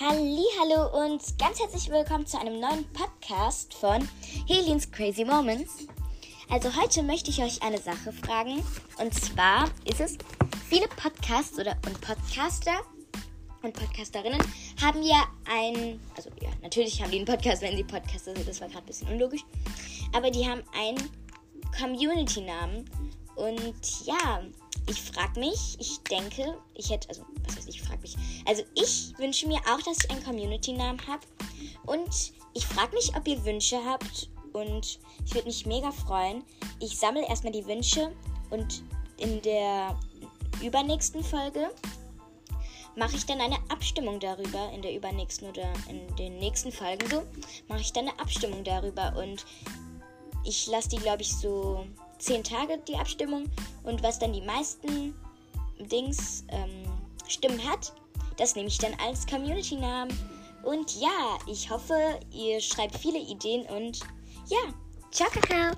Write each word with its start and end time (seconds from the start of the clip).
Hallo 0.00 1.04
und 1.04 1.22
ganz 1.38 1.60
herzlich 1.60 1.90
willkommen 1.90 2.26
zu 2.26 2.40
einem 2.40 2.58
neuen 2.58 2.90
Podcast 2.94 3.74
von 3.74 4.08
Helens 4.48 4.90
Crazy 4.90 5.22
Moments. 5.22 5.86
Also 6.48 6.74
heute 6.74 7.02
möchte 7.02 7.28
ich 7.28 7.42
euch 7.42 7.62
eine 7.62 7.78
Sache 7.78 8.10
fragen. 8.10 8.64
Und 8.98 9.12
zwar 9.12 9.66
ist 9.84 10.00
es 10.00 10.16
viele 10.66 10.88
Podcasts 10.88 11.58
oder 11.58 11.76
und 11.86 12.00
Podcaster 12.00 12.80
und 13.62 13.74
Podcasterinnen 13.74 14.40
haben 14.80 15.02
ja 15.02 15.26
ein, 15.44 16.00
also 16.16 16.30
ja, 16.40 16.48
natürlich 16.62 17.02
haben 17.02 17.10
die 17.10 17.18
einen 17.18 17.26
Podcast, 17.26 17.60
wenn 17.60 17.76
sie 17.76 17.84
Podcaster 17.84 18.34
sind, 18.34 18.48
das 18.48 18.62
war 18.62 18.68
gerade 18.68 18.84
ein 18.84 18.86
bisschen 18.86 19.08
unlogisch, 19.08 19.44
aber 20.14 20.30
die 20.30 20.48
haben 20.48 20.62
einen 20.74 21.10
Community-Namen. 21.78 22.88
Und 23.36 24.06
ja, 24.06 24.42
ich 24.86 25.00
frage 25.00 25.38
mich, 25.38 25.76
ich 25.78 26.00
denke, 26.10 26.58
ich 26.74 26.90
hätte, 26.90 27.08
also, 27.08 27.24
was 27.46 27.56
heißt, 27.56 27.68
ich 27.68 27.82
frage 27.82 28.00
mich. 28.00 28.16
Also, 28.46 28.62
ich 28.74 29.12
wünsche 29.18 29.46
mir 29.46 29.60
auch, 29.60 29.80
dass 29.82 30.04
ich 30.04 30.10
einen 30.10 30.24
Community-Namen 30.24 31.00
habe. 31.06 31.26
Und 31.86 32.32
ich 32.54 32.66
frage 32.66 32.94
mich, 32.94 33.14
ob 33.16 33.26
ihr 33.28 33.44
Wünsche 33.44 33.78
habt. 33.84 34.28
Und 34.52 34.98
ich 35.24 35.34
würde 35.34 35.46
mich 35.46 35.66
mega 35.66 35.90
freuen. 35.92 36.44
Ich 36.80 36.98
sammle 36.98 37.26
erstmal 37.26 37.52
die 37.52 37.66
Wünsche 37.66 38.12
und 38.50 38.82
in 39.16 39.40
der 39.42 39.98
übernächsten 40.62 41.24
Folge 41.24 41.70
mache 42.96 43.16
ich 43.16 43.24
dann 43.24 43.40
eine 43.40 43.56
Abstimmung 43.70 44.20
darüber. 44.20 44.70
In 44.74 44.82
der 44.82 44.94
übernächsten 44.94 45.48
oder 45.48 45.72
in 45.88 46.14
den 46.16 46.38
nächsten 46.38 46.70
Folgen 46.70 47.08
so 47.08 47.22
mache 47.68 47.80
ich 47.80 47.92
dann 47.92 48.08
eine 48.08 48.18
Abstimmung 48.18 48.62
darüber. 48.62 49.14
Und 49.16 49.46
ich 50.44 50.66
lasse 50.66 50.90
die, 50.90 50.96
glaube 50.96 51.22
ich, 51.22 51.34
so 51.34 51.86
10 52.22 52.44
Tage 52.44 52.78
die 52.86 52.96
Abstimmung 52.96 53.50
und 53.82 54.02
was 54.02 54.18
dann 54.18 54.32
die 54.32 54.40
meisten 54.40 55.14
Dings 55.78 56.44
ähm, 56.48 56.84
Stimmen 57.26 57.60
hat, 57.68 57.92
das 58.36 58.54
nehme 58.54 58.68
ich 58.68 58.78
dann 58.78 58.94
als 59.04 59.26
Community-Namen. 59.26 60.16
Und 60.62 61.00
ja, 61.00 61.38
ich 61.48 61.68
hoffe, 61.70 62.20
ihr 62.30 62.60
schreibt 62.60 62.96
viele 62.96 63.18
Ideen 63.18 63.66
und 63.66 64.00
ja, 64.46 64.72
ciao, 65.10 65.28
Kakao! 65.30 65.72